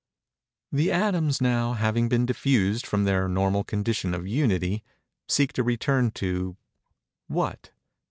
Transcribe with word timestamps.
The 0.71 0.91
atoms, 0.91 1.41
now, 1.41 1.73
having 1.73 2.09
been 2.09 2.25
diffused 2.25 2.87
from 2.87 3.03
their 3.03 3.27
normal 3.29 3.63
condition 3.63 4.15
of 4.15 4.27
Unity, 4.27 4.83
seek 5.27 5.53
to 5.53 5.63
return 5.63 6.09
to——what? 6.09 7.69